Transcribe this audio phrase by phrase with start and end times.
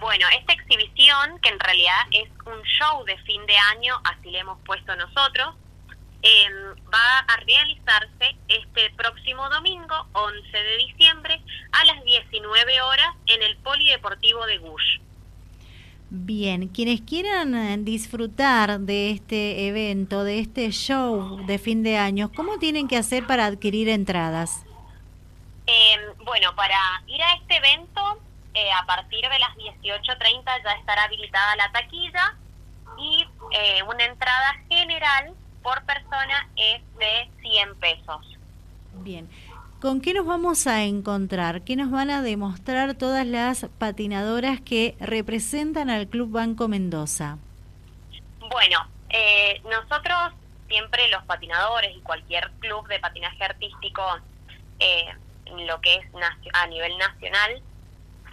[0.00, 4.40] Bueno, esta exhibición, que en realidad es un show de fin de año, así le
[4.40, 5.54] hemos puesto nosotros,
[6.22, 11.40] em, va a realizarse este próximo domingo, 11 de diciembre,
[11.72, 14.98] a las 19 horas en el Polideportivo de Gush.
[16.10, 22.30] Bien, quienes quieran eh, disfrutar de este evento, de este show de fin de año,
[22.32, 24.64] ¿cómo tienen que hacer para adquirir entradas?
[25.66, 28.20] Em, bueno, para ir a este evento,
[28.54, 32.36] eh, a partir de las 18.30 ya estará habilitada la taquilla
[32.96, 38.38] y eh, una entrada general por persona es de 100 pesos.
[38.94, 39.28] Bien.
[39.80, 41.62] ¿Con qué nos vamos a encontrar?
[41.62, 47.36] ¿Qué nos van a demostrar todas las patinadoras que representan al Club Banco Mendoza?
[48.38, 48.78] Bueno,
[49.10, 50.32] eh, nosotros
[50.68, 54.02] siempre los patinadores y cualquier club de patinaje artístico,
[54.78, 55.06] eh,
[55.66, 56.06] lo que es
[56.52, 57.62] a nivel nacional,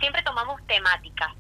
[0.01, 1.31] siempre tomamos temáticas,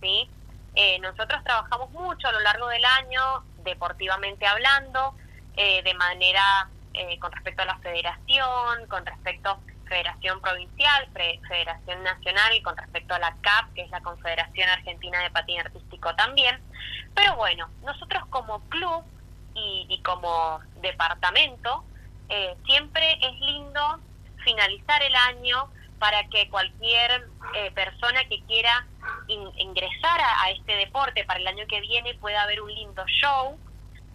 [0.00, 0.28] ¿sí?
[0.74, 5.14] Eh, nosotros trabajamos mucho a lo largo del año, deportivamente hablando,
[5.56, 12.52] de manera eh, con respecto a la federación, con respecto a Federación Provincial, Federación Nacional
[12.52, 16.60] y con respecto a la CAP, que es la Confederación Argentina de Patín Artístico también.
[17.14, 19.04] Pero bueno, nosotros como club
[19.54, 21.84] y, como departamento,
[22.28, 24.00] eh, siempre es lindo
[24.44, 25.68] finalizar el año
[26.00, 28.86] para que cualquier eh, persona que quiera
[29.28, 33.56] ingresar a, este deporte para el año que viene pueda ver un lindo show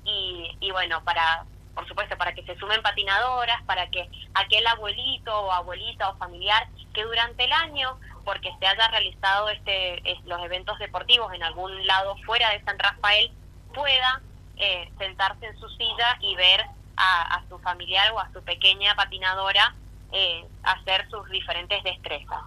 [0.04, 5.38] y, y bueno, para por supuesto, para que se sumen patinadoras, para que aquel abuelito
[5.38, 10.80] o abuelita o familiar que durante el año, porque se haya realizado este los eventos
[10.80, 13.30] deportivos en algún lado fuera de San Rafael,
[13.74, 14.22] pueda
[14.56, 16.66] eh, sentarse en su silla y ver
[16.98, 19.76] a, su familiar o a su pequeña patinadora
[20.18, 22.40] eh, hacer sus diferentes destrezas.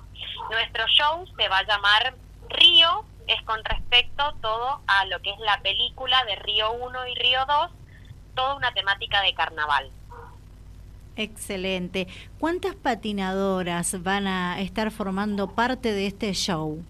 [0.51, 2.15] Nuestro show se va a llamar
[2.49, 7.15] Río, es con respecto todo a lo que es la película de Río 1 y
[7.17, 7.71] Río 2,
[8.35, 9.91] toda una temática de carnaval.
[11.17, 12.07] Excelente.
[12.39, 16.83] ¿Cuántas patinadoras van a estar formando parte de este show?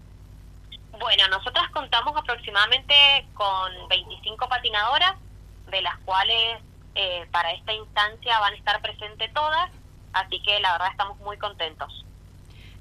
[0.97, 2.93] Bueno, nosotras contamos aproximadamente
[3.33, 5.15] con 25 patinadoras,
[5.69, 6.61] de las cuales
[6.95, 9.71] eh, para esta instancia van a estar presentes todas,
[10.13, 12.05] así que la verdad estamos muy contentos.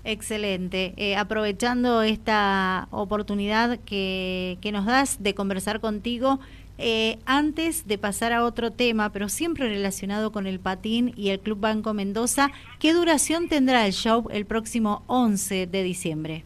[0.05, 0.95] Excelente.
[0.97, 6.39] Eh, aprovechando esta oportunidad que, que nos das de conversar contigo,
[6.81, 11.41] eh, antes de pasar a otro tema, pero siempre relacionado con el patín y el
[11.41, 16.45] Club Banco Mendoza, ¿qué duración tendrá el show el próximo 11 de diciembre?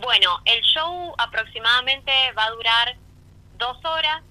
[0.00, 2.96] Bueno, el show aproximadamente va a durar
[3.58, 4.22] dos horas,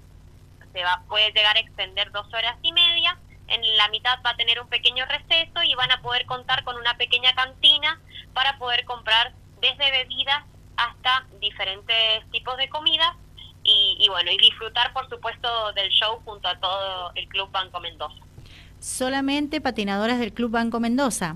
[0.73, 3.16] se va, puede llegar a extender dos horas y media.
[3.49, 6.75] En la mitad va a tener un pequeño receso y van a poder contar con
[6.77, 7.99] una pequeña cantina
[8.33, 10.43] para poder comprar desde bebidas
[10.77, 13.15] hasta diferentes tipos de comidas
[13.63, 18.23] y, bueno, y disfrutar por supuesto del show junto a todo el Club Banco Mendoza.
[18.79, 21.35] ¿Solamente patinadoras del Club Banco Mendoza?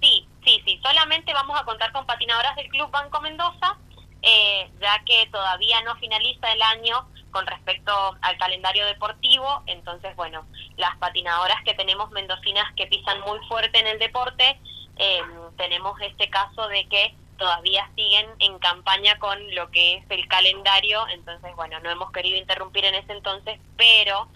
[0.00, 3.76] Sí, sí, sí, solamente vamos a contar con patinadoras del Club Banco Mendoza,
[4.22, 7.06] eh, ya que todavía no finaliza el año
[7.38, 10.44] con respecto al calendario deportivo, entonces bueno,
[10.76, 14.58] las patinadoras que tenemos mendocinas que pisan muy fuerte en el deporte,
[14.96, 15.22] eh,
[15.56, 21.06] tenemos este caso de que todavía siguen en campaña con lo que es el calendario,
[21.12, 24.26] entonces bueno, no hemos querido interrumpir en ese entonces, pero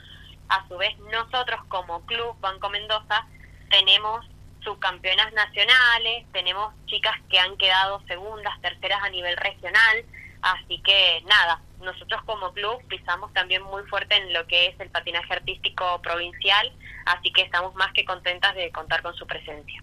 [0.48, 3.26] a su vez nosotros como club Banco Mendoza
[3.68, 4.24] tenemos
[4.62, 10.04] subcampeonas nacionales, tenemos chicas que han quedado segundas, terceras a nivel regional,
[10.41, 14.91] así que nada, nosotros como club pisamos también muy fuerte en lo que es el
[14.91, 16.72] patinaje artístico provincial,
[17.06, 19.82] así que estamos más que contentas de contar con su presencia.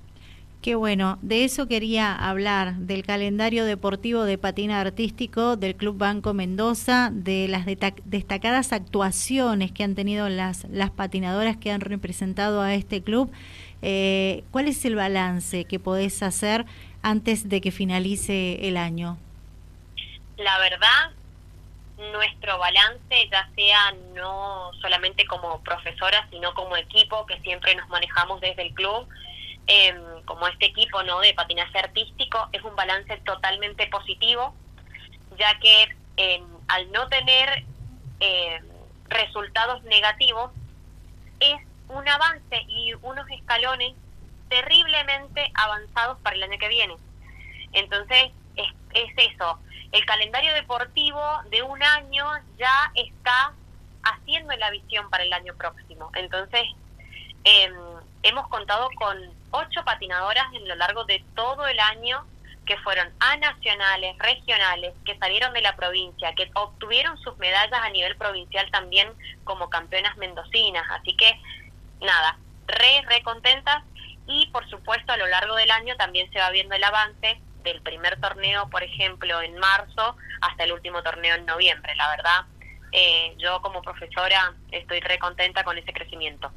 [0.62, 6.34] Qué bueno, de eso quería hablar, del calendario deportivo de patina artístico del Club Banco
[6.34, 12.74] Mendoza, de las destacadas actuaciones que han tenido las, las patinadoras que han representado a
[12.74, 13.32] este club.
[13.82, 16.66] Eh, ¿Cuál es el balance que podés hacer
[17.02, 19.18] antes de que finalice el año?
[20.36, 21.12] La verdad,
[22.12, 28.42] nuestro balance, ya sea no solamente como profesora, sino como equipo que siempre nos manejamos
[28.42, 29.08] desde el club,
[29.72, 34.56] Em, como este equipo no de patinaje artístico es un balance totalmente positivo
[35.38, 37.66] ya que em, al no tener
[38.20, 38.66] em,
[39.10, 40.50] resultados negativos
[41.40, 43.94] es un avance y unos escalones
[44.50, 46.96] terriblemente avanzados para el año que viene.
[47.74, 49.60] Entonces es, es eso
[49.92, 52.26] el calendario deportivo de un año
[52.58, 53.54] ya está
[54.04, 56.64] haciendo la visión para el año próximo entonces
[58.24, 59.18] hemos contado con
[59.52, 62.26] ocho patinadoras en lo largo de todo el año
[62.70, 67.90] que fueron a nacionales, regionales, que salieron de la provincia, que obtuvieron sus medallas a
[67.90, 69.12] nivel provincial también
[69.44, 70.86] como campeonas mendocinas.
[70.92, 71.42] Así que,
[72.00, 72.38] nada,
[72.68, 73.84] re, re contentas
[74.28, 77.82] y por supuesto a lo largo del año también se va viendo el avance del
[77.82, 81.96] primer torneo, por ejemplo, en marzo hasta el último torneo en noviembre.
[81.96, 82.46] La verdad,
[82.92, 86.52] eh, yo como profesora estoy re contenta con ese crecimiento.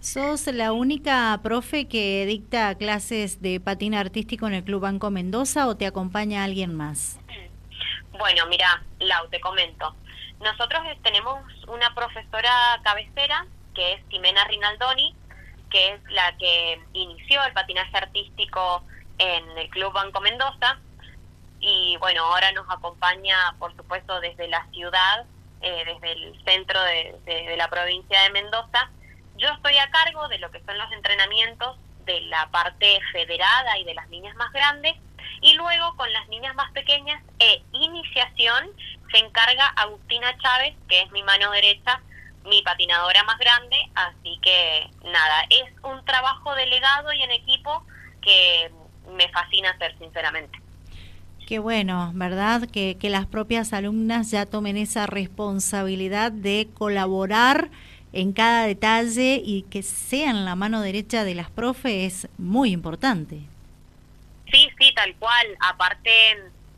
[0.00, 5.66] ¿Sos la única profe que dicta clases de patín artístico en el Club Banco Mendoza
[5.66, 7.18] o te acompaña alguien más?
[8.18, 9.94] Bueno, mira, Lau, te comento.
[10.40, 15.14] Nosotros tenemos una profesora cabecera que es Ximena Rinaldoni,
[15.70, 18.84] que es la que inició el patinaje artístico
[19.18, 20.78] en el Club Banco Mendoza.
[21.60, 25.24] Y bueno, ahora nos acompaña, por supuesto, desde la ciudad,
[25.62, 28.90] eh, desde el centro de la provincia de Mendoza,
[29.36, 33.84] yo estoy a cargo de lo que son los entrenamientos de la parte federada y
[33.84, 34.94] de las niñas más grandes.
[35.42, 38.70] Y luego con las niñas más pequeñas e iniciación
[39.10, 42.00] se encarga Agustina Chávez, que es mi mano derecha,
[42.44, 47.84] mi patinadora más grande, así que nada, es un trabajo delegado y en equipo
[48.22, 48.70] que
[49.14, 50.58] me fascina hacer sinceramente.
[51.46, 52.68] Qué bueno, ¿verdad?
[52.68, 57.70] Que, que las propias alumnas ya tomen esa responsabilidad de colaborar
[58.12, 63.42] en cada detalle y que sean la mano derecha de las profes es muy importante.
[64.50, 65.46] Sí, sí, tal cual.
[65.60, 66.10] Aparte,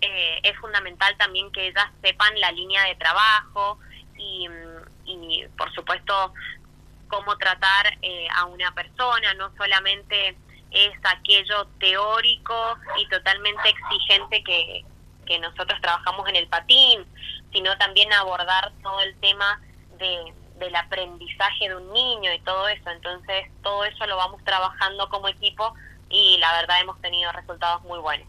[0.01, 3.79] eh, es fundamental también que ellas sepan la línea de trabajo
[4.17, 4.49] y,
[5.57, 6.35] por supuesto,
[7.09, 10.37] cómo tratar eh, a una persona, no solamente
[10.71, 14.85] es aquello teórico y totalmente exigente que,
[15.27, 17.05] que nosotros trabajamos en el patín,
[17.53, 19.61] sino también abordar todo el tema
[19.99, 22.91] de, del aprendizaje de un niño y todo eso.
[22.91, 25.75] Entonces, todo eso lo vamos trabajando como equipo
[26.11, 28.27] y la verdad hemos tenido resultados muy buenos.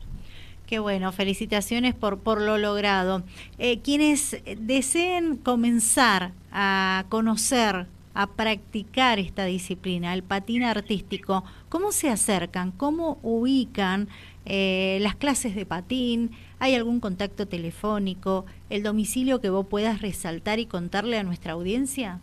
[0.68, 3.24] Qué bueno, felicitaciones por, por lo logrado.
[3.58, 12.10] Eh, quienes deseen comenzar a conocer, a practicar esta disciplina, el patín artístico, ¿cómo se
[12.10, 12.72] acercan?
[12.72, 14.10] ¿Cómo ubican
[14.46, 16.36] eh, las clases de patín?
[16.60, 18.46] ¿Hay algún contacto telefónico?
[18.70, 22.20] ¿El domicilio que vos puedas resaltar y contarle a nuestra audiencia?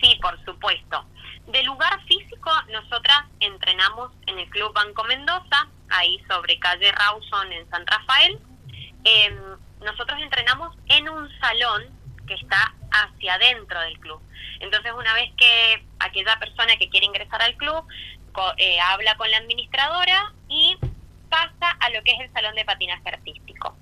[0.00, 1.04] Sí, por supuesto.
[1.46, 7.68] De lugar físico, nosotras entrenamos en el Club Banco Mendoza, ahí sobre calle Rawson en
[7.70, 8.38] San Rafael.
[9.04, 9.36] Em,
[9.84, 14.20] nosotros entrenamos en un salón que está hacia adentro del club.
[14.60, 17.84] Entonces, una vez que aquella persona que quiere ingresar al club
[18.56, 20.76] eh, habla con la administradora y
[21.28, 23.76] pasa a lo que es el salón de patinaje artístico.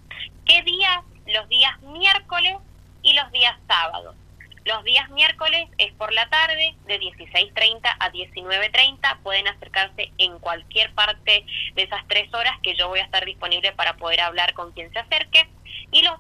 [0.45, 1.01] ¿Qué días?
[1.27, 2.57] Los días miércoles
[3.03, 4.17] y los días sábados.
[4.65, 9.19] Los días miércoles es por la tarde, de 16.30 a 19.30.
[9.23, 13.73] Pueden acercarse en cualquier parte de esas tres horas que yo voy a estar disponible
[13.73, 15.49] para poder hablar con quien se acerque.
[15.93, 16.19] Y los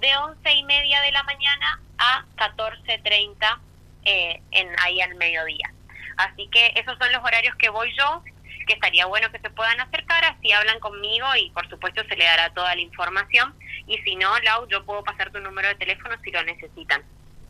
[0.00, 3.58] de 11 y media de la mañana a 14.30
[4.04, 5.72] eh, en, ahí al mediodía.
[6.16, 8.22] Así que esos son los horarios que voy yo
[8.68, 12.24] que estaría bueno que se puedan acercar, así hablan conmigo y por supuesto se le
[12.24, 13.54] dará toda la información.
[13.86, 17.02] Y si no, Lau, yo puedo pasar tu número de teléfono si lo necesitan.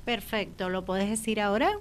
[0.04, 1.72] Perfecto, ¿lo podés decir ahora?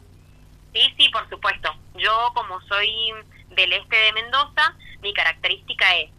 [0.74, 1.72] Sí, sí, por supuesto.
[1.96, 3.14] Yo como soy
[3.52, 6.10] del este de Mendoza, mi característica es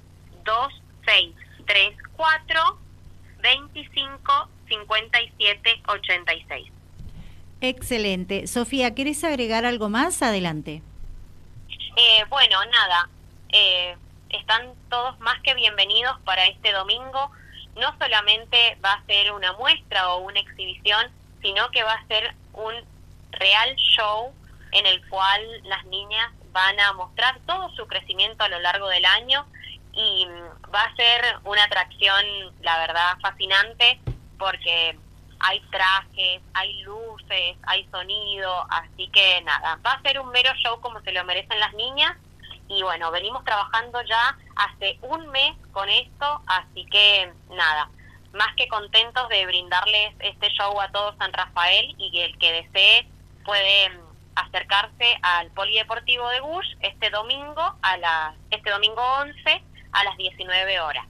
[0.44, 2.78] 2634
[3.40, 6.73] 25 57 86.
[7.61, 8.47] Excelente.
[8.47, 10.23] Sofía, ¿querés agregar algo más?
[10.23, 10.83] Adelante.
[11.97, 13.09] Eh, bueno, nada,
[13.49, 13.97] eh,
[14.30, 17.30] están todos más que bienvenidos para este domingo.
[17.76, 21.11] No solamente va a ser una muestra o una exhibición,
[21.42, 22.75] sino que va a ser un
[23.33, 24.33] real show
[24.73, 29.04] en el cual las niñas van a mostrar todo su crecimiento a lo largo del
[29.04, 29.47] año
[29.99, 30.26] y
[30.73, 32.25] va a ser una atracción,
[32.61, 34.00] la verdad, fascinante
[34.38, 34.97] porque
[35.40, 40.81] hay trajes, hay luces, hay sonido, así que nada, va a ser un mero show
[40.81, 42.17] como se lo merecen las niñas.
[42.69, 47.90] Y bueno, venimos trabajando ya hace un mes con esto, así que nada,
[48.33, 52.52] más que contentos de brindarles este show a todo San Rafael y que el que
[52.52, 53.09] desee
[53.45, 54.00] puede mm,
[54.37, 60.80] acercarse al Polideportivo de Bush este domingo a las este domingo 11 a las 19
[60.80, 61.09] horas.